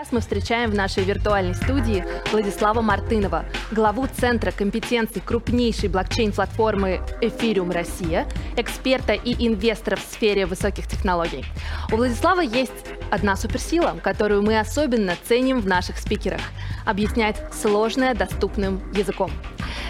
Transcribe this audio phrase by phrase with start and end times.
[0.00, 7.70] Сейчас мы встречаем в нашей виртуальной студии Владислава Мартынова, главу Центра компетенций крупнейшей блокчейн-платформы Ethereum
[7.70, 8.26] Россия,
[8.56, 11.44] эксперта и инвестора в сфере высоких технологий.
[11.92, 12.72] У Владислава есть
[13.10, 16.40] одна суперсила, которую мы особенно ценим в наших спикерах–
[16.86, 19.30] объяснять сложное доступным языком.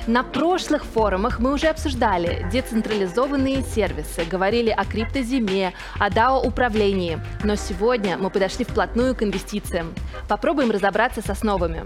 [0.06, 8.16] На прошлых форумах мы уже обсуждали децентрализованные сервисы, говорили о криптозиме, о DAO-управлении, но сегодня
[8.16, 9.94] мы подошли вплотную к инвестициям.
[10.28, 11.84] Попробуем разобраться с основами.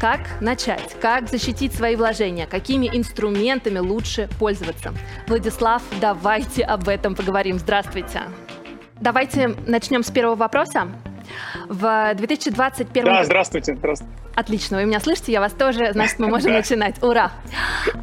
[0.00, 0.96] Как начать?
[1.00, 2.46] Как защитить свои вложения?
[2.46, 4.92] Какими инструментами лучше пользоваться?
[5.28, 7.58] Владислав, давайте об этом поговорим.
[7.58, 8.22] Здравствуйте.
[9.00, 10.88] Давайте начнем с первого вопроса.
[11.68, 13.74] В 2021 Да, здравствуйте.
[13.76, 14.14] здравствуйте.
[14.40, 17.02] Отлично, вы меня слышите, я вас тоже, значит, мы можем начинать.
[17.02, 17.30] Ура!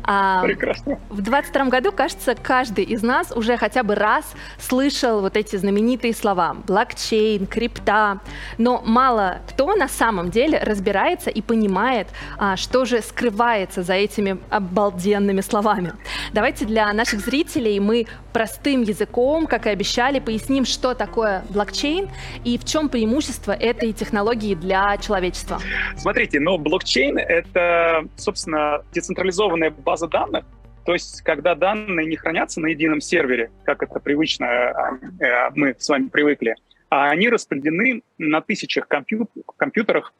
[0.03, 0.99] А, Прекрасно.
[1.09, 4.23] В 22 году, кажется, каждый из нас уже хотя бы раз
[4.59, 8.19] слышал вот эти знаменитые слова блокчейн, крипта,
[8.59, 12.07] но мало кто на самом деле разбирается и понимает,
[12.37, 15.93] а, что же скрывается за этими обалденными словами.
[16.33, 18.05] Давайте для наших зрителей мы
[18.37, 22.07] простым языком, как и обещали, поясним, что такое блокчейн
[22.45, 25.59] и в чем преимущество этой технологии для человечества.
[25.95, 30.45] Смотрите, но блокчейн— это, собственно, децентрализованная база данных,
[30.85, 35.89] то есть, когда данные не хранятся на едином сервере, как это привычно э, мы с
[35.89, 36.53] вами привыкли,
[36.91, 40.13] а они распределены на тысячах компью компьютерах,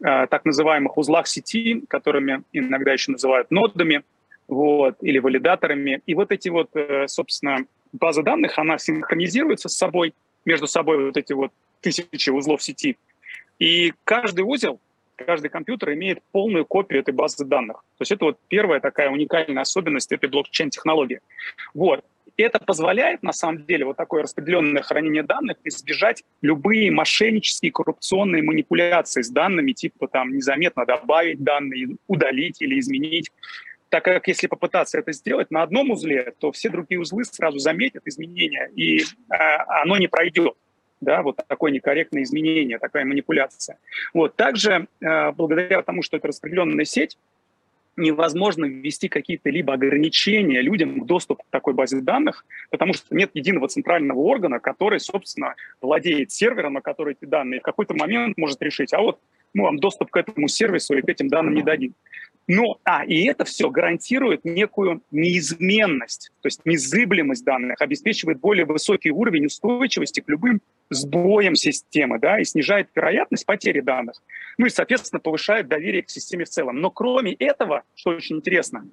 [0.00, 4.04] э, так называемых узлах сети, которыми иногда еще называют нодами,
[4.48, 6.02] вот, или валидаторами.
[6.06, 11.16] И вот эти вот, э, собственно, база данных, она синхронизируется с собой, между собой вот
[11.16, 12.96] эти вот тысячи узлов сети.
[13.58, 14.80] И каждый узел,
[15.16, 17.84] каждый компьютер имеет полную копию этой базы данных.
[17.98, 21.20] То есть это вот первая такая уникальная особенность этой блокчейн-технологии.
[21.74, 22.04] Вот.
[22.36, 28.44] И это позволяет, на самом деле, вот такое распределенное хранение данных избежать любые мошеннические коррупционные
[28.44, 33.32] манипуляции с данными, типа там незаметно добавить данные, удалить или изменить
[33.88, 38.06] так как если попытаться это сделать на одном узле, то все другие узлы сразу заметят
[38.06, 40.54] изменения, и а, оно не пройдет.
[41.00, 43.78] Да, вот такое некорректное изменение, такая манипуляция.
[44.12, 44.34] Вот.
[44.34, 47.16] Также, э, благодаря тому, что это распределенная сеть,
[47.98, 53.30] невозможно ввести какие-то либо ограничения людям к доступу к такой базе данных, потому что нет
[53.34, 58.62] единого центрального органа, который, собственно, владеет сервером, на который эти данные в какой-то момент может
[58.62, 59.20] решить, а вот
[59.54, 61.94] мы вам доступ к этому сервису или к этим данным не дадим.
[62.50, 69.10] Но, а, и это все гарантирует некую неизменность, то есть незыблемость данных, обеспечивает более высокий
[69.10, 74.22] уровень устойчивости к любым сбоям системы, да, и снижает вероятность потери данных.
[74.56, 76.80] Ну и, соответственно, повышает доверие к системе в целом.
[76.80, 78.88] Но кроме этого, что очень интересно,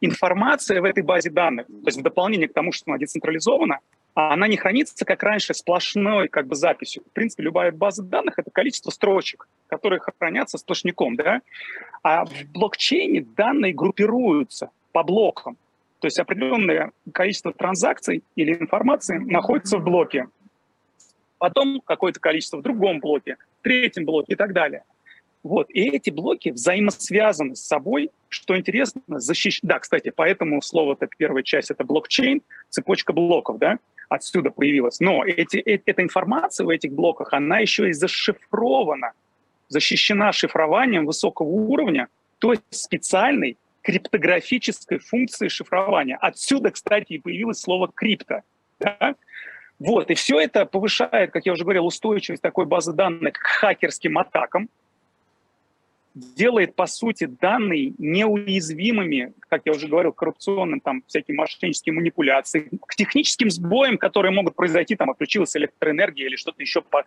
[0.00, 3.80] информация в этой базе данных, то есть в дополнение к тому, что она децентрализована,
[4.16, 7.02] она не хранится, как раньше, сплошной как бы записью.
[7.04, 11.42] В принципе, любая база данных— это количество строчек, которые хранятся сплошняком, да?
[12.02, 15.58] А в блокчейне данные группируются по блокам.
[16.00, 20.28] То есть определенное количество транзакций или информации находится в блоке.
[21.36, 24.84] Потом какое-то количество в другом блоке, в третьем блоке и так далее.
[25.42, 25.68] Вот.
[25.68, 29.60] И эти блоки взаимосвязаны с собой, что интересно, защищ...
[29.62, 32.40] Да, кстати, поэтому слово-то первая часть— это блокчейн,
[32.70, 35.00] цепочка блоков, да, отсюда появилась.
[35.00, 39.12] Но эти, э, эта информация в этих блоках, она еще и зашифрована,
[39.68, 42.08] защищена шифрованием высокого уровня,
[42.38, 46.16] то есть специальной криптографической функции шифрования.
[46.20, 48.42] Отсюда, кстати, и появилось слово «крипто».
[48.80, 49.14] Да?
[49.78, 54.18] Вот, и все это повышает, как я уже говорил, устойчивость такой базы данных к хакерским
[54.18, 54.68] атакам,
[56.16, 62.94] делает, по сути, данные неуязвимыми, как я уже говорил, коррупционным, там, всяким мошенническим манипуляциям, к
[62.94, 67.04] техническим сбоям, которые могут произойти, там, отключилась электроэнергия или что-то еще, по,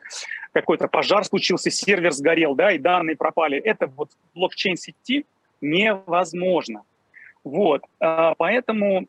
[0.54, 3.58] какой-то пожар случился, сервер сгорел, да, и данные пропали.
[3.58, 5.26] Это вот блокчейн-сети
[5.60, 6.84] невозможно.
[7.44, 9.08] Вот, а, поэтому,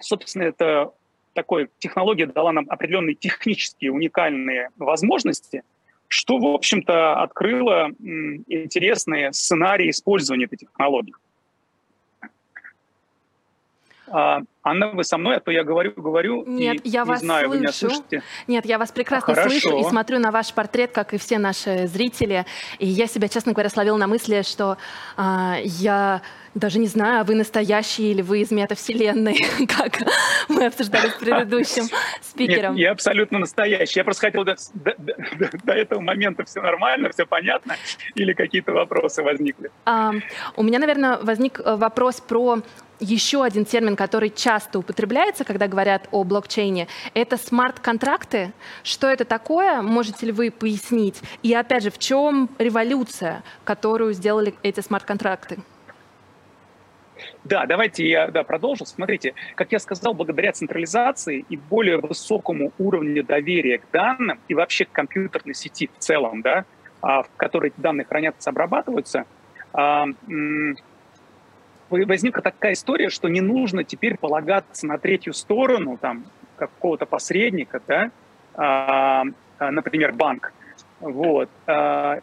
[0.00, 0.92] собственно, это
[1.32, 5.62] такой технология дала нам определенные технические уникальные возможности–
[6.08, 11.14] что, в общем-то, открыло интересные сценарии использования этой технологии.
[14.68, 16.44] А, Анна, вы со мной, а то я говорю, говорю.
[16.46, 17.50] Нет, и я не вас знаю, слышу.
[17.50, 18.22] Вы меня слышите?
[18.46, 19.50] Нет, я вас прекрасно Хорошо.
[19.50, 22.44] слышу и смотрю на ваш портрет, как и все наши зрители.
[22.78, 24.76] И я себя, честно говоря, словила на мысли, что
[25.16, 26.22] а, я
[26.54, 29.38] даже не знаю, вы настоящий или вы из метавселенной,
[29.78, 30.00] как
[30.48, 31.84] мы обсуждали с предыдущим
[32.20, 32.74] спикером.
[32.74, 34.00] Нет, я абсолютно настоящий.
[34.00, 37.76] Я просто хотел до, до, до, до этого момента все нормально, все понятно,
[38.14, 39.70] или какие-то вопросы возникли?
[39.84, 40.12] А,
[40.56, 42.60] у меня, наверное, возник э, вопрос про
[43.00, 48.52] еще один термин, который часто употребляется, когда говорят о блокчейне, это смарт-контракты.
[48.82, 49.82] Что это такое?
[49.82, 51.20] Можете ли вы пояснить?
[51.42, 55.58] И опять же, в чем революция, которую сделали эти смарт-контракты?
[57.44, 58.84] Да, давайте я да, продолжу.
[58.84, 64.84] Смотрите, как я сказал, благодаря централизации и более высокому уровню доверия к данным и вообще
[64.84, 66.64] к компьютерной сети в целом, да,
[67.00, 69.24] а, в которой эти данные хранятся, обрабатываются,
[69.72, 70.06] а,
[71.90, 76.24] возникла такая история, что не нужно теперь полагаться на третью сторону, там,
[76.56, 78.10] какого-то посредника, да,
[78.54, 79.24] а,
[79.58, 80.52] например, банк,
[81.00, 81.48] вот,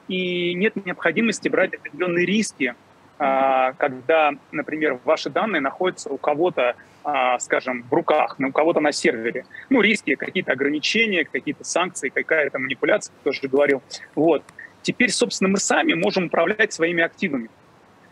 [0.10, 2.76] и нет необходимости брать определенные риски
[3.18, 8.82] а, когда, например, ваши данные находятся у кого-то, а, скажем, в руках, ну, у кого-то
[8.82, 9.46] на сервере.
[9.70, 13.82] Ну, риски, какие-то ограничения, какие-то санкции, какая-то манипуляция, тоже говорил.
[14.16, 14.44] Вот.
[14.82, 17.50] Теперь, собственно, мы сами можем управлять своими активами.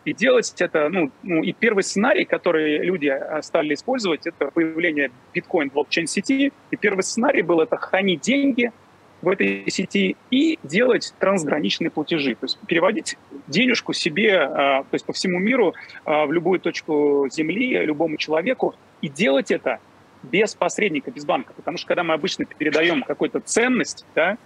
[0.06, 5.12] И делать это, ну, ну, и первый сценарий, который люди а, стали использовать, это появление
[5.34, 6.52] биткоин-блокчейн-сети.
[6.72, 8.72] И первый сценарий был это хранить деньги–
[9.24, 13.18] в этой сети и делать трансграничные платежи, то есть переводить
[13.48, 15.74] денежку себе, а, то есть по всему миру,
[16.04, 19.80] а, в любую точку Земли, любому человеку, и делать это
[20.24, 21.54] без посредника, без банка.
[21.54, 24.38] Потому что когда мы обычно передаем какую-то ценность, да,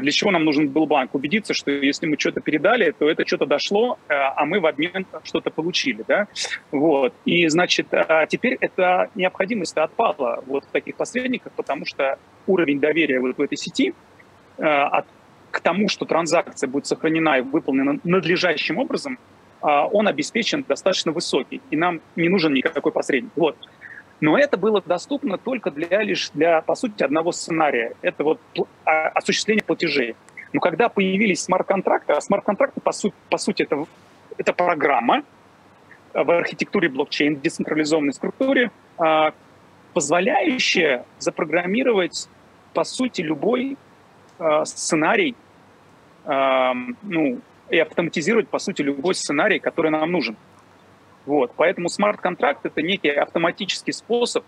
[0.00, 1.14] для чего нам нужен был банк?
[1.14, 5.50] Убедиться, что если мы что-то передали, то это что-то дошло, а мы в обмен что-то
[5.50, 6.04] получили.
[6.06, 6.26] Да?
[6.72, 7.14] Вот.
[7.24, 7.88] И, значит,
[8.28, 13.56] теперь эта необходимость отпала вот в таких посредниках, потому что уровень доверия вот в этой
[13.56, 13.94] сети–
[14.58, 15.06] Э, от,
[15.50, 19.18] к тому, что транзакция будет сохранена и выполнена надлежащим образом,
[19.62, 23.32] э, он обеспечен достаточно высокий, и нам не нужен никакой посредник.
[23.36, 23.56] Вот.
[24.20, 27.94] Но это было доступно только для лишь для, по сути, одного сценария.
[28.02, 28.40] Это вот
[28.84, 30.16] а, осуществление платежей.
[30.52, 33.84] Но когда появились смарт-контракты, а смарт-контракты, по, сути, по сути, это,
[34.38, 35.22] это программа
[36.14, 39.30] в архитектуре блокчейн, в децентрализованной структуре, э,
[39.92, 42.28] позволяющая запрограммировать,
[42.72, 43.76] по сути, любой
[44.64, 45.34] сценарий,
[46.26, 47.40] ну,
[47.70, 50.36] и автоматизировать, по сути, любой сценарий, который нам нужен.
[51.26, 51.52] Вот.
[51.56, 54.44] Поэтому смарт-контракт— это некий автоматический способ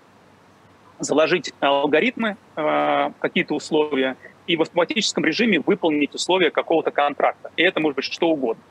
[1.01, 4.17] заложить алгоритмы, э, какие-то условия,
[4.47, 7.51] и в автоматическом режиме выполнить условия какого-то контракта.
[7.57, 8.63] И это может быть что угодно.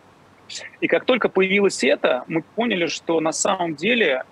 [0.81, 4.23] И как только появилось это, мы поняли, что на самом деле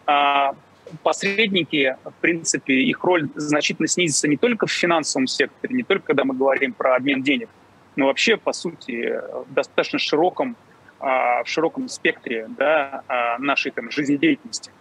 [1.04, 6.24] посредники, в принципе, их роль значительно снизится не только в финансовом секторе, не только когда
[6.24, 7.50] мы говорим про обмен денег,
[7.96, 10.56] но вообще, по сути, в достаточно широком,
[11.06, 14.72] а, в широком спектре да, а, нашей там, жизнедеятельности.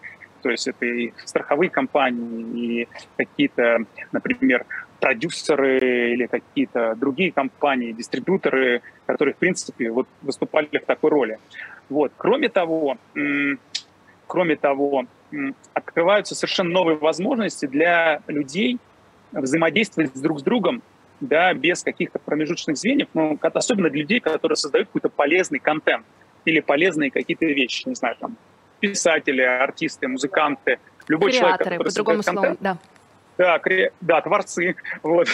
[0.41, 2.89] То есть это и страховые компании, и
[3.19, 3.81] какие-то,
[4.11, 4.65] например,
[5.01, 11.39] продюсеры или какие-то другие компании, дистрибьюторы, которые, в принципе, вот выступали в такой роли.
[11.91, 12.11] Вот.
[12.17, 12.97] Кроме того,
[14.27, 15.05] кроме того,
[15.75, 18.79] открываются совершенно новые возможности для людей
[19.33, 20.83] взаимодействовать друг с другом,
[21.21, 26.05] да, без каких-то промежуточных звеньев, но особенно для людей, которые создают какой-то полезный контент
[26.45, 28.37] или полезные какие-то вещи, не знаю, там,
[28.81, 30.79] писатели, артисты, музыканты,
[31.09, 32.79] любой Креаторы, человек, который по-другому контент, да.
[33.37, 33.93] Да, кре...
[34.01, 35.29] да, творцы, вот,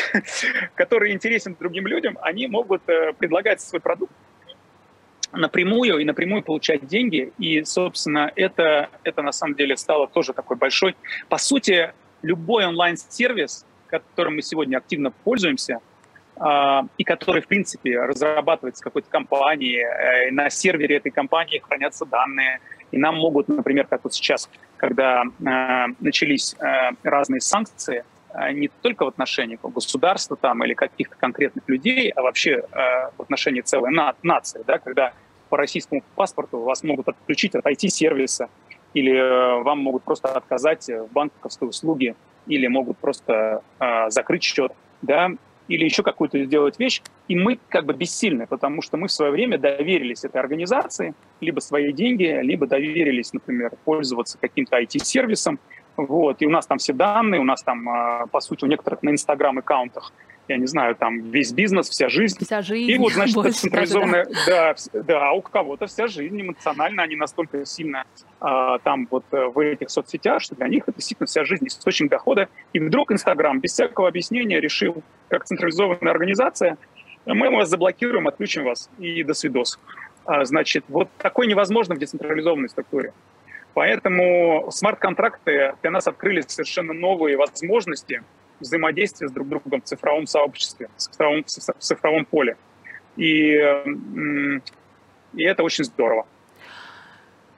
[0.75, 4.13] которые интересен другим людям, они могут э, предлагать свой продукт
[5.33, 7.33] напрямую и напрямую получать деньги.
[7.39, 10.97] И, собственно, это, это на самом деле стало тоже такой большой...
[11.29, 15.81] По сути, любой онлайн-сервис, которым мы сегодня активно пользуемся,
[16.37, 22.61] Uh, и который, в принципе, разрабатывается какой-то компанией, uh, на сервере этой компании хранятся данные,
[22.93, 26.57] и нам могут, например, как вот сейчас, когда uh, начались
[27.03, 28.07] разные санкции,
[28.53, 32.65] не только в отношении государства там, или каких-то конкретных людей, а вообще
[33.19, 35.13] в отношении целой на нации, да, когда
[35.51, 38.49] по российскому паспорту вас могут отключить от IT-сервиса,
[38.95, 42.15] или э, вам могут просто отказать в банковской услуге,
[42.51, 45.31] или могут просто э, закрыть счет, да,
[45.69, 49.31] или еще какую-то сделать вещь, и мы как бы бессильны, потому что мы в свое
[49.31, 55.61] время доверились этой организации, либо свои деньги, либо доверились, например, пользоваться каким-то IT-сервисом,
[55.97, 59.03] вот, и у нас там все данные, у нас там, э, по сути, у некоторых
[59.03, 60.13] на Инстаграм-аккаунтах
[60.51, 62.45] я не знаю, там весь бизнес, вся жизнь.
[62.45, 62.91] Вся жизнь.
[62.91, 64.75] И вот, значит, централизованная, да.
[64.93, 68.05] да, да, а у кого-то вся жизнь эмоционально, они настолько сильно
[68.41, 72.11] а, там вот э, в этих соцсетях, что для них это действительно вся жизнь, источник
[72.11, 72.49] дохода.
[72.73, 76.77] И вдруг Инстаграм без всякого объяснения решил, как централизованная организация,
[77.27, 79.79] мы вас заблокируем, отключим вас и до свидос.
[80.25, 83.13] А, значит, вот такое невозможно в децентрализованной структуре.
[83.75, 88.25] Поэтому смарт-контракты для нас открыли совершенно новые возможности
[88.61, 92.57] взаимодействия с друг другом в цифровом сообществе, в цифровом, в цифровом поле.
[93.17, 93.55] И,
[95.35, 96.27] и это очень здорово.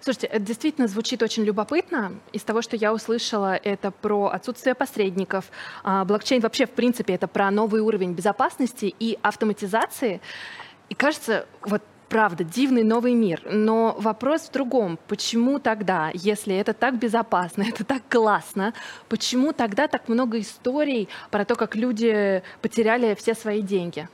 [0.00, 2.14] Слушайте, это действительно звучит очень любопытно.
[2.32, 5.44] Из того, что я услышала, это про отсутствие посредников.
[5.84, 10.20] А, блокчейн вообще, в принципе, это про новый уровень безопасности и автоматизации.
[10.88, 11.82] И кажется, вот
[12.12, 13.40] правда, дивный новый мир.
[13.50, 14.98] Но вопрос в другом.
[15.08, 18.74] Почему тогда, если это так безопасно, это так классно,
[19.08, 24.08] почему тогда так много историй про то, как люди потеряли все свои деньги?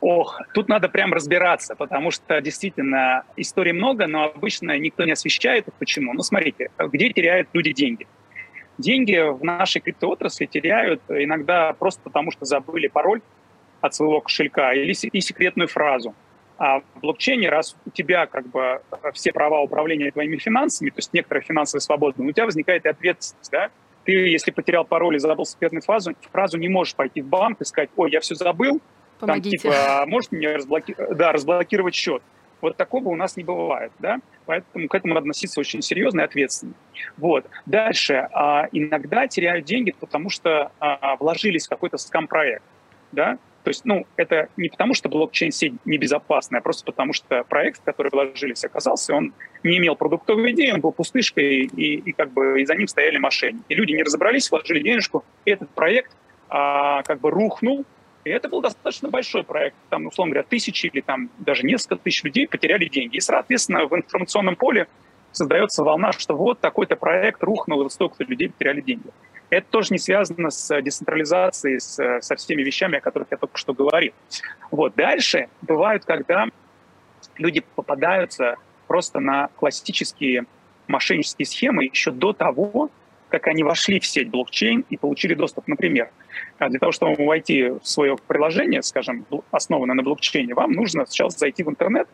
[0.00, 5.66] Ох, тут надо прям разбираться, потому что действительно историй много, но обычно никто не освещает.
[5.78, 6.14] Почему?
[6.14, 8.06] Ну, смотрите, где теряют люди деньги?
[8.78, 13.20] Деньги в нашей криптоотрасли теряют иногда просто потому, что забыли пароль
[13.80, 16.14] от своего кошелька или и секретную фразу.
[16.58, 18.82] А в блокчейне, раз у тебя как бы
[19.14, 23.50] все права управления твоими финансами, то есть некоторая финансовая свобода, у тебя возникает и ответственность,
[23.50, 23.70] да?
[24.04, 27.64] Ты, если потерял пароль и забыл секретную фразу, фразу не можешь пойти в банк и
[27.64, 28.80] сказать, ой, я все забыл,
[29.20, 29.58] Помогите.
[29.58, 30.96] Там, типа, «А можете мне разблоки...
[30.98, 32.22] да, разблокировать счет?
[32.60, 34.18] Вот такого у нас не бывает, да?
[34.46, 36.74] Поэтому к этому надо относиться очень серьезно и ответственно.
[37.16, 37.46] Вот.
[37.64, 38.28] Дальше.
[38.32, 42.64] А, иногда теряют деньги, потому что а, вложились в какой-то скам-проект,
[43.12, 43.38] да?
[43.62, 47.84] То есть, ну, это не потому, что блокчейн-сеть небезопасная, а просто потому, что проект, в
[47.84, 52.62] который вложились, оказался, он не имел продуктовой идеи, он был пустышкой, и, и как бы
[52.62, 53.64] и за ним стояли мошенники.
[53.68, 56.12] И люди не разобрались, вложили денежку, и этот проект
[56.48, 57.84] а, как бы рухнул,
[58.24, 59.76] и это был достаточно большой проект.
[59.88, 63.16] Там, условно говоря, тысячи или там даже несколько тысяч людей потеряли деньги.
[63.16, 64.88] И, соответственно, в информационном поле
[65.32, 69.10] создается волна, что вот такой-то проект рухнул, и столько людей потеряли деньги.
[69.50, 73.74] Это тоже не связано с децентрализацией, с, со всеми вещами, о которых я только что
[73.74, 74.12] говорил.
[74.70, 74.94] Вот.
[74.94, 76.46] Дальше бывают, когда
[77.36, 78.56] люди попадаются
[78.86, 80.46] просто на классические
[80.86, 82.90] мошеннические схемы еще до того,
[83.28, 85.68] как они вошли в сеть блокчейн и получили доступ.
[85.68, 86.10] Например,
[86.58, 91.30] а для того, чтобы войти в свое приложение, скажем, основанное на блокчейне, вам нужно сначала
[91.30, 92.08] зайти в интернет.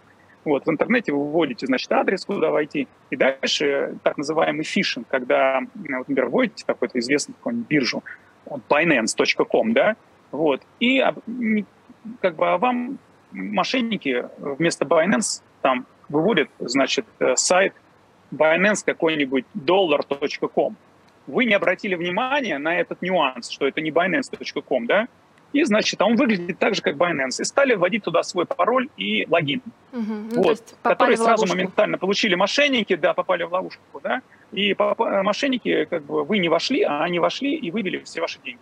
[0.47, 2.87] Вот, в интернете вы вводите, значит, адрес, куда войти.
[3.11, 8.05] И дальше так называемый фишинг, когда, например, вводите какую-то известную какую-нибудь биржу,
[8.47, 9.97] binance.com, да,
[10.31, 11.05] вот, и
[12.21, 12.99] как бы а вам
[13.33, 17.75] мошенники вместо Binance там выводят, значит, э, сайт
[18.33, 20.77] Binance какой-нибудь dollar.com
[21.27, 25.09] вы не обратили внимания на этот нюанс, что это не Binance.com, да?
[25.57, 27.41] И, значит, а он выглядит так же, как Binance.
[27.41, 29.63] И стали вводить туда свой пароль и логин.
[29.95, 30.15] Угу.
[30.33, 34.21] Ну, вот, которые сразу моментально получили мошенники, да, попали в ловушку, да.
[34.53, 38.61] И мошенники, как бы, вы не вошли, а они вошли и вывели все ваши деньги.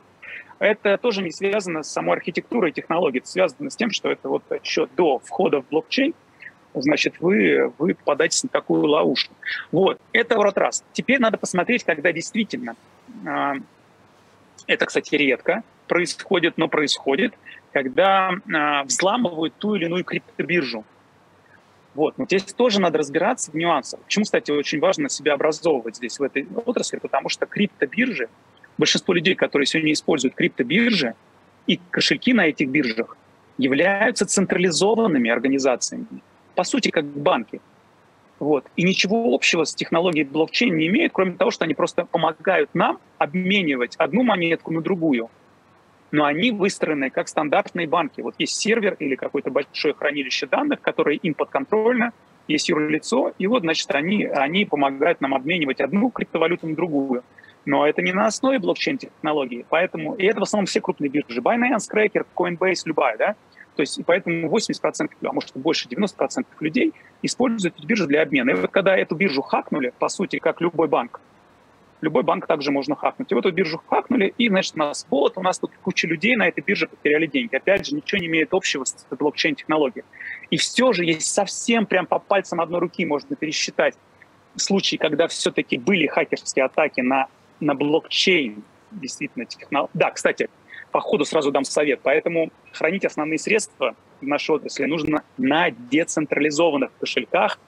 [0.60, 4.44] Это тоже не связано с самой архитектурой технологий, это связано с тем, что это вот
[4.62, 6.14] еще до входа в блокчейн
[6.76, 9.32] значит, вы, вы попадаете на такую ловушку.
[9.70, 10.82] Вот, это вот раз.
[10.92, 12.74] Теперь надо посмотреть, когда действительно,
[13.24, 13.52] э,
[14.66, 17.34] это, кстати, редко происходит, но происходит,
[17.72, 20.84] когда э, взламывают ту или иную криптобиржу.
[21.94, 22.18] Вот.
[22.18, 24.00] Но здесь тоже надо разбираться в нюансах.
[24.00, 28.28] Почему, кстати, очень важно себя образовывать здесь, в этой отрасли, потому что криптобиржи,
[28.78, 31.14] большинство людей, которые сегодня используют криптобиржи
[31.66, 33.16] и кошельки на этих биржах,
[33.58, 36.06] являются централизованными организациями
[36.54, 37.60] по сути, как банки.
[38.38, 38.64] Вот.
[38.76, 42.98] И ничего общего с технологией блокчейн не имеют, кроме того, что они просто помогают нам
[43.18, 45.30] обменивать одну монетку на другую.
[46.10, 48.20] Но они выстроены как стандартные банки.
[48.20, 52.12] Вот есть сервер или какое-то большое хранилище данных, которое им подконтрольно,
[52.46, 57.24] есть юрлицо, и вот, значит, они, они помогают нам обменивать одну криптовалюту на другую.
[57.64, 59.64] Но это не на основе блокчейн-технологии.
[59.70, 61.40] Поэтому, и это в основном все крупные биржи.
[61.40, 63.36] Binance, Cracker, Coinbase, любая, да?
[63.76, 66.92] То есть, и поэтому 80%, а может больше 90% людей
[67.22, 68.50] используют эту биржу для обмена.
[68.50, 71.20] И вот когда эту биржу хакнули, по сути, как любой банк,
[72.04, 73.32] любой банк также можно хакнуть.
[73.32, 76.36] И вот эту биржу хакнули, и, значит, у нас вот, у нас тут куча людей
[76.36, 77.54] на этой бирже потеряли деньги.
[77.56, 80.04] Опять же, ничего не имеет общего с блокчейн-технологией.
[80.50, 83.94] И все же есть совсем прям по пальцам одной руки можно пересчитать
[84.56, 87.26] случаи, когда все-таки были хакерские атаки на,
[87.60, 89.90] на блокчейн, действительно, технологии.
[89.94, 90.48] Да, кстати,
[90.92, 92.00] по ходу сразу дам совет.
[92.02, 97.58] Поэтому хранить основные средства в нашей отрасли нужно на децентрализованных кошельках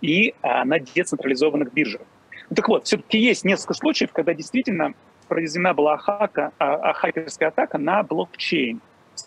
[0.00, 2.02] и а, на децентрализованных биржах.
[2.54, 4.94] Так вот, все-таки есть несколько случаев, когда действительно
[5.28, 8.80] произведена была хака, а, а, хакерская атака на блокчейн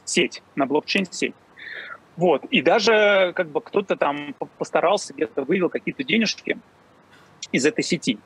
[0.05, 1.33] сеть, на блокчейн-сеть.
[2.15, 2.45] Вот.
[2.45, 6.57] И даже как бы кто-то там постарался, где-то вывел какие-то денежки
[7.51, 8.19] из этой сети.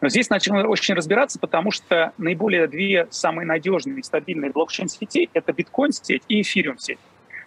[0.00, 5.52] Но здесь начали очень разбираться, потому что наиболее две самые надежные и стабильные блокчейн-сети— это
[5.52, 6.98] биткоин-сеть и эфириум-сеть.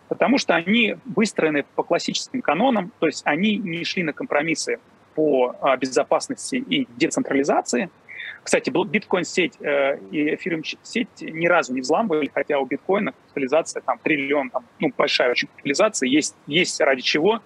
[0.09, 4.79] Потому что они выстроены по классическим канонам, то есть они не шли на компромиссы
[5.15, 7.89] по а, безопасности и децентрализации—
[8.43, 14.49] кстати, биткоин-сеть э, и эфириум-сеть ни разу не взламывали, хотя у биткоина капитализация там триллион,
[14.49, 16.07] там, ну, большая очень капитализация.
[16.07, 17.41] Есть, есть ради чего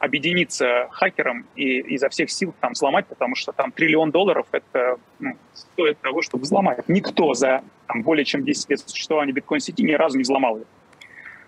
[0.00, 5.36] объединиться хакером и изо всех сил там взломать, потому что там триллион долларов это ну,
[5.54, 6.88] стоит того, чтобы взломать.
[6.88, 10.64] Никто за там, более чем 10 лет существования биткоин-сети ни разу не взломал ее.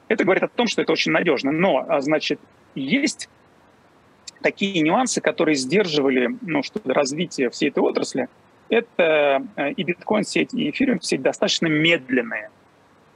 [0.06, 1.50] Это говорит о том, что это очень надежно.
[1.50, 2.38] Но, а, значит,
[2.76, 3.28] есть
[4.44, 8.28] такие нюансы, которые сдерживали ну, что развитие всей этой отрасли–
[8.68, 12.50] это э, и биткоин-сеть, и эфириум-сеть достаточно медленные.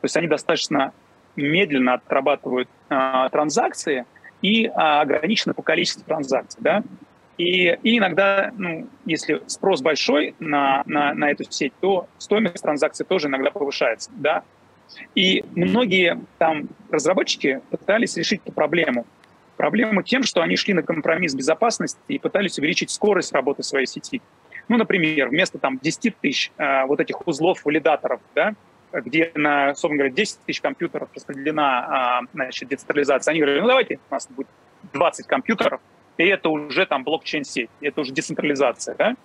[0.01, 0.93] То есть они достаточно
[1.37, 4.07] медленно отрабатывают э, транзакции
[4.41, 6.63] и э, ограничены по количеству транзакций.
[6.63, 6.83] Да?
[7.37, 13.05] И, и иногда, ну, если спрос большой на, на, на эту сеть, то стоимость транзакций
[13.05, 14.11] тоже иногда повышается.
[14.15, 14.45] Да?
[15.15, 19.05] И многие там разработчики пытались решить эту проблему.
[19.59, 24.23] Проблему тем, что они шли на компромисс безопасности и пытались увеличить скорость работы своей сети.
[24.69, 28.55] Ну, например, вместо там 10 тысяч э, вот этих узлов валидаторов, да,
[28.93, 33.99] где на, собственно говоря, 10 тысяч компьютеров распределена э, значит, децентрализация, они говорили, ну давайте
[34.09, 34.47] у нас будет
[34.93, 35.81] 20 компьютеров,
[36.19, 38.95] и это уже там блокчейн-сеть, это уже децентрализация.
[38.95, 39.17] Да?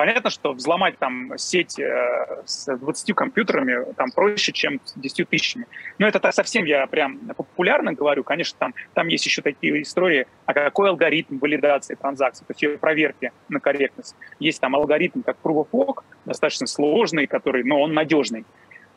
[0.00, 5.66] Понятно, что взломать там сеть э, с 20 компьютерами там проще, чем с 10 тысячами.
[5.98, 8.24] Но это совсем я прям популярно говорю.
[8.24, 13.30] Конечно, там, там есть еще такие истории, а какой алгоритм валидации транзакций, то есть проверки
[13.50, 14.16] на корректность.
[14.38, 18.46] Есть там алгоритм, как Proof of Work, достаточно сложный, который, но он надежный.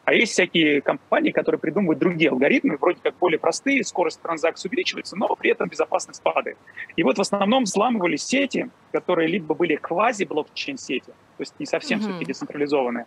[0.05, 5.15] А есть всякие компании, которые придумывают другие алгоритмы, вроде как более простые, скорость транзакций увеличивается,
[5.15, 6.57] но при этом безопасность падает.
[6.97, 12.01] И вот в основном взламывали сети, которые либо были квази-блокчейн-сети, то есть не совсем mm-hmm.
[12.01, 13.05] все-таки децентрализованные,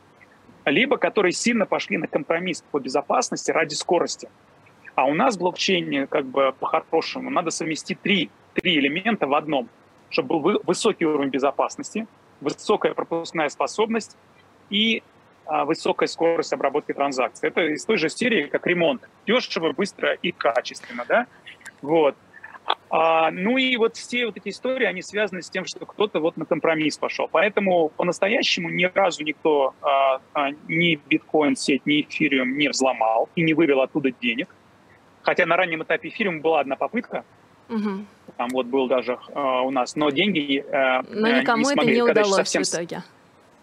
[0.64, 4.30] либо которые сильно пошли на компромисс по безопасности ради скорости.
[4.94, 9.68] А у нас в блокчейне, как бы по-хорошему, надо совместить три, три элемента в одном,
[10.08, 12.06] чтобы был высокий уровень безопасности,
[12.40, 14.16] высокая пропускная способность
[14.70, 15.02] и
[15.48, 17.48] высокая скорость обработки транзакций.
[17.48, 19.08] Это из той же серии, как ремонт.
[19.26, 21.26] Дешево, быстро и качественно, да?
[21.82, 22.16] Вот.
[22.88, 26.36] А, ну и вот все вот эти истории, они связаны с тем, что кто-то вот
[26.36, 27.28] на компромисс пошел.
[27.30, 33.54] Поэтому по-настоящему ни разу никто а, а, ни биткоин-сеть, ни эфириум не взломал и не
[33.54, 34.48] вывел оттуда денег.
[35.22, 37.24] Хотя на раннем этапе эфириум была одна попытка,
[37.68, 38.04] угу.
[38.36, 42.04] там вот был даже а, у нас, но деньги а, Но никому не смогли, это
[42.04, 42.62] не удалось совсем...
[42.62, 43.02] в итоге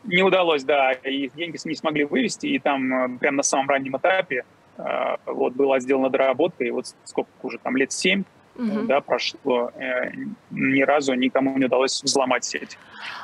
[0.03, 3.97] не удалось, да, и деньги не смогли вывести, и там э, прямо на самом раннем
[3.97, 4.43] этапе
[4.77, 8.23] э, вот была сделана доработка, и вот сколько уже там лет семь
[8.55, 8.83] угу.
[8.83, 10.11] да, прошло, э,
[10.51, 12.77] ни разу никому не удалось взломать сеть.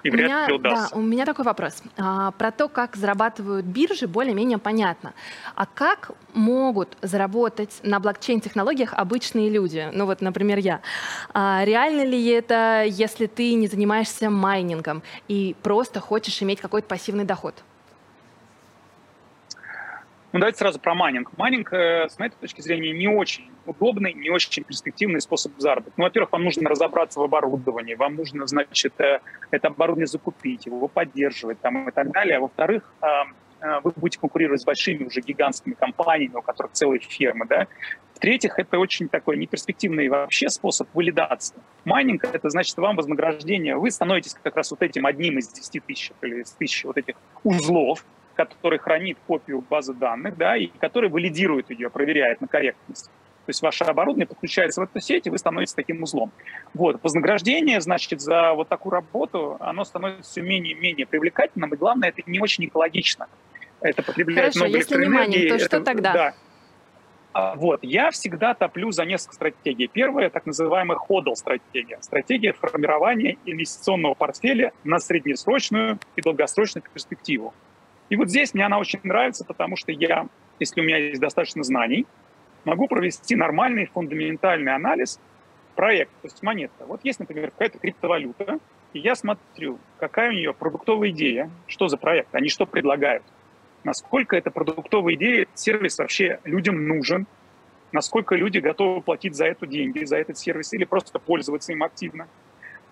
[0.03, 0.89] И у вряд меня, ли удастся.
[0.91, 1.83] Да, у меня такой вопрос.
[1.97, 5.13] А, про то, как зарабатывают биржи, более-менее понятно.
[5.55, 9.89] А как могут заработать на блокчейн-технологиях обычные люди?
[9.93, 10.81] Ну вот, например, я.
[11.33, 17.25] А, реально ли это, если ты не занимаешься майнингом и просто хочешь иметь какой-то пассивный
[17.25, 17.55] доход?
[20.31, 21.35] Ну, давайте сразу про майнинг.
[21.37, 25.93] Майнинг, э, с моей точки зрения, не очень удобный, не очень перспективный способ заработка.
[25.97, 30.87] Ну, во-первых, вам нужно разобраться в оборудовании, вам нужно, значит, э, это оборудование закупить, его
[30.87, 32.37] поддерживать там, и так далее.
[32.37, 33.07] А во-вторых, э,
[33.83, 37.65] вы будете конкурировать с большими уже гигантскими компаниями, у которых целые фермы, да.
[38.13, 41.55] В-третьих, это очень такой неперспективный вообще способ валидации.
[41.85, 43.77] Майнинг— это значит вам вознаграждение.
[43.77, 47.15] Вы становитесь как раз вот этим одним из 10 тысяч или из тысячи вот этих
[47.43, 48.05] узлов,
[48.39, 53.07] который хранит копию базы данных, да, и который валидирует ее, проверяет на корректность.
[53.07, 56.31] То есть ваше оборудование подключается в эту сеть, и вы становитесь таким узлом.
[56.73, 57.03] Вот.
[57.03, 62.09] Вознаграждение, значит, за вот такую работу, оно становится все менее и менее привлекательным, и главное,
[62.09, 63.27] это не очень экологично.
[63.81, 66.13] Это потребляет Хорошо, много если не майнинг, то это, что тогда?
[66.13, 66.33] Да.
[67.33, 69.87] А, вот, я всегда топлю за несколько стратегий.
[69.87, 71.97] Первая, так называемая ходл стратегия.
[72.01, 77.53] Стратегия формирования инвестиционного портфеля на среднесрочную и долгосрочную перспективу.
[78.09, 80.27] И вот здесь мне она очень нравится, потому что я,
[80.59, 82.05] если у меня есть достаточно знаний,
[82.65, 85.19] могу провести нормальный фундаментальный анализ
[85.75, 86.85] проекта, то есть монета.
[86.85, 88.59] Вот есть, например, какая-то криптовалюта,
[88.93, 93.23] и я смотрю, какая у нее продуктовая идея, что за проект, они что предлагают,
[93.83, 97.27] насколько эта продуктовая идея, сервис вообще людям нужен,
[97.91, 102.27] насколько люди готовы платить за эту деньги, за этот сервис или просто пользоваться им активно,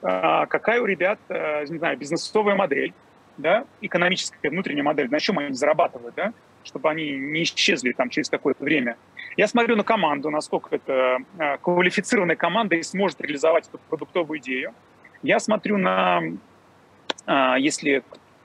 [0.02, 2.94] а, какая у ребят, э, не знаю, бизнесовая модель,
[3.38, 8.30] да, экономическая внутренняя модель, на чем они зарабатывают, да, чтобы они не исчезли там через
[8.30, 8.98] какое-то время.
[9.36, 14.74] Я смотрю на команду, насколько это э, квалифицированная команда и сможет реализовать эту продуктовую идею.
[15.24, 16.22] Я смотрю на,
[17.26, 18.04] э, если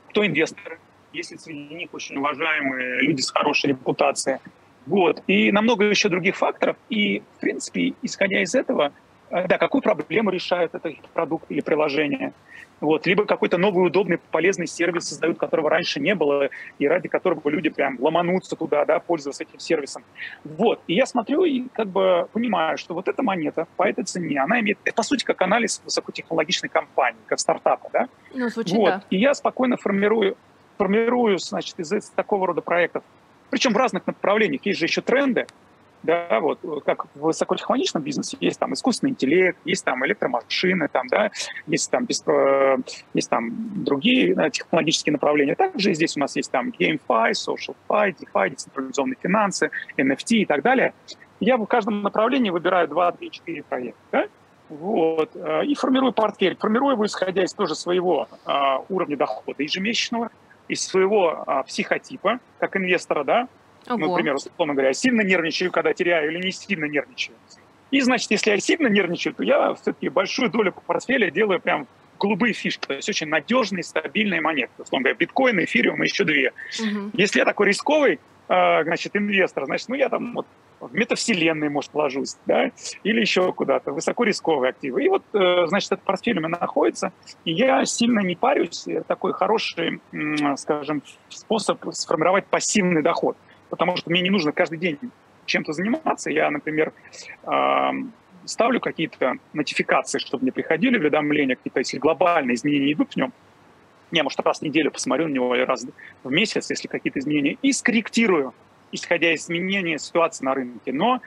[0.09, 0.78] кто инвесторы,
[1.12, 4.38] если среди них очень уважаемые люди с хорошей репутацией.
[4.87, 5.22] Вот.
[5.26, 6.76] И на много еще других факторов.
[6.88, 8.92] И, в принципе, исходя из этого,
[9.33, 12.33] да, какую проблему решают этот продукт или приложение–
[12.83, 17.49] вот, либо какой-то новый удобный полезный сервис создают, которого раньше не было, и ради которого
[17.49, 20.03] люди прям ломанутся туда, да, пользоваться этим сервисом.
[20.42, 24.40] Вот, и я смотрю и как бы понимаю, что вот эта монета по этой цене,
[24.40, 28.09] она имеет, это по сути как анализ высокотехнологичной компании, как стартапа, да?
[28.35, 29.03] Ну, звучит, вот, да.
[29.11, 30.37] и я спокойно формирую,
[30.77, 33.05] формирую, значит, из такого рода проектов,
[33.51, 35.47] причем в разных направлениях, есть же еще тренды,
[36.03, 41.31] да, вот, как в высокотехнологичном бизнесе есть там искусственный интеллект, есть там электромашины, там, да,
[41.67, 42.25] есть там, без,
[43.15, 45.55] есть там другие да, технологические направления.
[45.55, 50.93] Также здесь у нас есть там GameFi, SocialFi, DeFi, децентрализованные финансы, NFT и так далее.
[51.41, 54.27] Я в каждом направлении выбираю 2, 3, 4 проекта, да,
[54.69, 56.57] вот, э, и формирую портфель.
[56.57, 58.29] Формирую его, исходя из тоже своего
[58.88, 60.31] уровня дохода ежемесячного,
[60.69, 63.49] из своего психотипа, как инвестора, да,
[63.87, 63.99] Ого.
[63.99, 67.37] Ну, например, условно говоря, сильно нервничаю, когда теряю, или не сильно нервничаю.
[67.90, 71.87] И, значит, если я сильно нервничаю, то я все-таки большую долю портфеля делаю прям
[72.18, 74.73] голубые фишки, то есть очень надежные, стабильные монеты.
[74.79, 76.53] Условно говоря, биткоин, эфириум и еще две.
[76.81, 77.11] Угу.
[77.14, 80.47] Если я такой рисковый, а, значит, инвестор, значит, ну, я там вот
[80.81, 82.71] в метавселенные, может, вложусь, да,
[83.05, 85.05] или еще куда-то, высоко рисковые активы.
[85.05, 87.12] И вот, э, значит, этот портфель у меня находится,
[87.45, 90.01] и я сильно не парюсь, такой хороший,
[90.57, 93.37] скажем, способ сформировать пассивный доход
[93.73, 94.99] потому что мне не нужно каждый день
[95.47, 96.31] чем-то заниматься.
[96.31, 96.93] Я, например,
[98.45, 103.33] ставлю какие-то нотификации, чтобы мне приходили уведомления, какие-то, если глобальные изменения идут в нем,
[104.11, 105.87] я, может, раз в неделю посмотрю на него или раз
[106.23, 108.53] в месяц, если какие-то изменения, и скорректирую,
[108.93, 110.93] исходя из изменения ситуации на рынке.
[110.93, 111.23] Но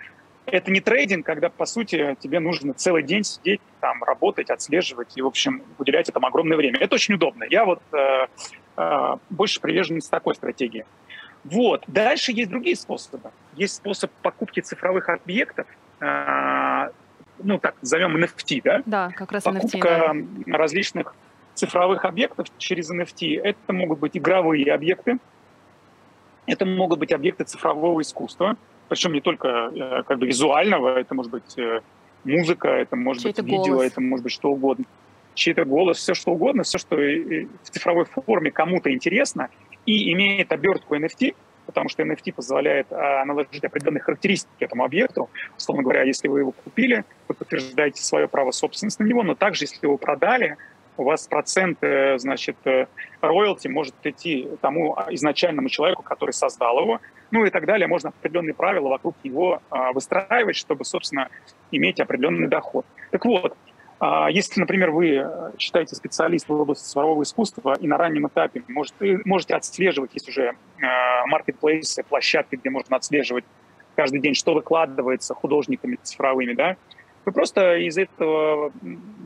[0.45, 5.23] это не трейдинг, когда, по сути, тебе нужно целый день сидеть, там, работать, отслеживать и,
[5.23, 6.77] в общем, уделять этому огромное время.
[6.77, 7.43] Это очень удобно.
[7.49, 8.27] Я вот э,
[8.77, 10.85] э, больше приверженец такой стратегии.
[11.45, 11.83] Вот.
[11.87, 13.31] Дальше есть другие способы.
[13.55, 15.67] Есть способ покупки цифровых объектов,
[16.01, 16.89] э,
[17.43, 18.83] ну так, назовем NFT, да?
[18.85, 20.57] Да, как раз Покупка NFT, да.
[20.57, 21.15] различных
[21.53, 23.39] цифровых объектов через NFT.
[23.41, 25.19] Это могут быть игровые объекты,
[26.47, 28.57] это могут быть объекты цифрового искусства,
[28.89, 31.81] причем не только э, как бы визуального, это может быть э,
[32.23, 33.91] музыка, это может Чей-то быть видео, голос.
[33.91, 34.85] это может быть что угодно.
[35.33, 39.49] Чей-то голос, все что угодно, все, что в цифровой форме кому-то интересно,
[39.85, 45.29] и имеет обертку NFT, потому что NFT позволяет а, наложить определенные характеристики этому объекту.
[45.57, 49.63] Условно говоря, если вы его купили, вы подтверждаете свое право собственности на него, но также,
[49.65, 50.57] если его продали,
[50.97, 52.87] у вас процент, э, значит, э,
[53.19, 57.87] роялти может идти тому изначальному человеку, который создал его, ну и так далее.
[57.87, 61.29] Можно определенные правила вокруг его а, выстраивать, чтобы, собственно,
[61.71, 62.85] иметь определенный доход.
[63.11, 63.74] Так вот, а
[64.29, 69.19] если, например, вы э, считаете специалист в области цифрового искусства и на раннем этапе можете,
[69.25, 70.53] можете отслеживать, есть уже
[71.27, 73.45] маркетплейсы, площадки, где можно отслеживать
[73.95, 76.75] каждый день, что выкладывается художниками цифровыми, да,
[77.25, 78.71] вы просто из этого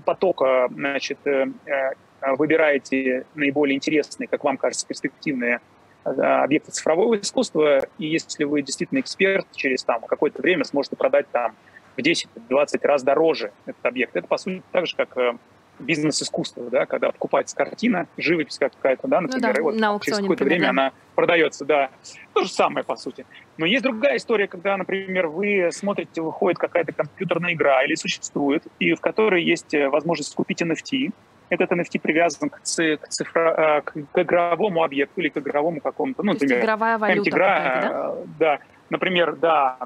[0.05, 1.91] потока значит, э, э,
[2.37, 5.59] выбираете наиболее интересные, как вам кажется, перспективные
[6.03, 11.55] объекты цифрового искусства, и если вы действительно эксперт, через там, какое-то время сможете продать там
[11.99, 14.15] в 10-20 раз дороже этот объект.
[14.15, 15.33] Это, по сути, так же, как э,
[15.79, 19.99] бизнес искусства, да, когда покупается картина, живопись какая-то, да, например, ну да, и вот на
[19.99, 20.69] через какое-то время да.
[20.69, 21.89] она продается, да.
[22.33, 23.25] То же самое, по сути.
[23.57, 28.93] Но есть другая история, когда, например, вы смотрите, выходит какая-то компьютерная игра или существует, и
[28.93, 31.11] в которой есть э, возможность купить NFT.
[31.49, 36.33] Этот NFT привязан к, цифра, э, к, к игровому объекту или к игровому какому-то, ну,
[36.33, 38.15] То например, игровая валюта игра, да?
[38.39, 38.59] да,
[38.89, 39.77] например, да,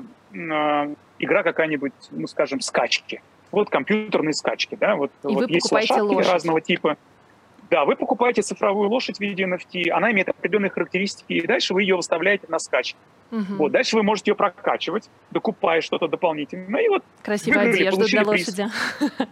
[1.19, 3.21] игра какая-нибудь, ну, скажем, скачки.
[3.51, 6.31] Вот компьютерные скачки, да, вот, И вот есть лошадки лошадь.
[6.31, 6.97] разного типа.
[7.69, 11.83] Да, вы покупаете цифровую лошадь в виде NFT, она имеет определенные характеристики, и дальше вы
[11.83, 12.97] ее выставляете на скачки.
[13.31, 13.55] Угу.
[13.57, 16.81] Вот, дальше вы можете ее прокачивать, докупая что-то дополнительное.
[16.81, 18.67] И вот Красивая выиграли, одежда для лошади.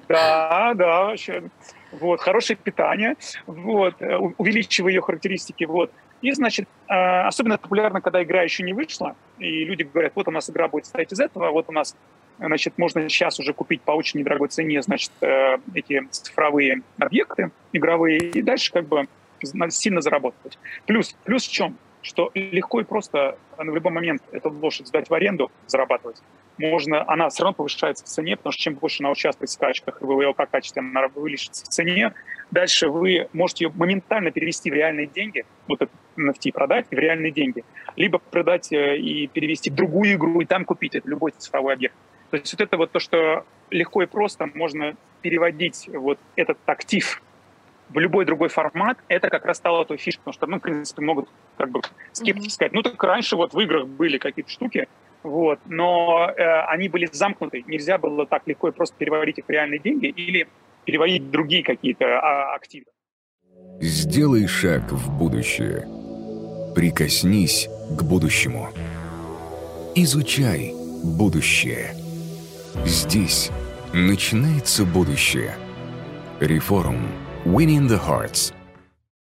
[0.08, 1.44] Да, да, вообще.
[1.92, 3.16] Вот, хорошее питание,
[3.46, 5.92] вот, э, увеличивая ее характеристики, вот.
[6.22, 10.32] И, значит, а, особенно популярно, когда игра еще не вышла, и люди говорят, вот у
[10.32, 11.96] нас игра будет стоять из этого, вот у нас,
[12.38, 18.20] значит, можно сейчас уже купить по очень недорогой цене, значит, э, эти цифровые объекты игровые,
[18.20, 19.08] и дальше как бы
[19.70, 20.60] сильно заработать.
[20.86, 21.78] Плюс, плюс в чем?
[22.02, 26.18] что легко и просто в любой момент эту лошадь сдать в аренду, зарабатывать.
[26.58, 30.02] Можно, она все равно повышается в цене, потому что чем больше она участвует в скачках,
[30.02, 32.14] и вы ее по качеству она увеличится в цене,
[32.50, 35.96] дальше вы можете ее моментально перевести в реальные деньги, вот этот
[36.30, 37.64] NFT продать в реальные деньги,
[37.96, 41.96] либо продать э, и перевести в другую игру и там купить это любой цифровой объект.
[42.30, 47.22] То есть вот это вот то, что легко и просто можно переводить вот этот актив
[47.90, 51.02] в любой другой формат, это как раз стало той фишкой, потому что, ну, в принципе,
[51.02, 51.82] могут как бы
[52.14, 52.50] скептики mm-hmm.
[52.50, 54.88] сказать, ну, так раньше вот в играх были какие-то штуки,
[55.24, 59.50] вот, но э, они были замкнуты, нельзя было так легко и просто переводить их в
[59.50, 60.48] реальные деньги или
[60.86, 62.86] переводить другие какие-то а, активы.
[63.82, 66.01] Сделай шаг в будущее.
[66.76, 68.70] Прикоснись к будущему.
[69.96, 71.96] Изучай будущее.
[72.86, 73.50] Здесь
[73.94, 75.56] начинается будущее.
[76.40, 77.10] Реформ.
[77.44, 78.54] Winning the Hearts.